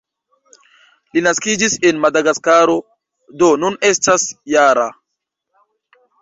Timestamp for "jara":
4.31-4.89